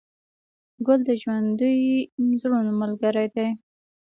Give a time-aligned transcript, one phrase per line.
[0.85, 1.75] ګل د ژوندي
[2.41, 3.49] زړونو ملګری دی.